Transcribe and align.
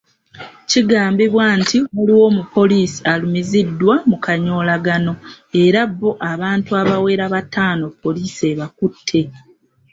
Kigambibwa 0.69 1.45
nti 1.59 1.77
waliwo 1.93 2.23
omupoliisi 2.29 2.99
alumiziddwa 3.11 3.95
mu 4.09 4.17
kanyoolagano 4.25 5.13
era 5.63 5.81
bo 5.99 6.11
abantu 6.31 6.69
abawera 6.81 7.25
bataano 7.33 7.85
poliisi 8.01 8.41
ebakutte. 8.51 9.21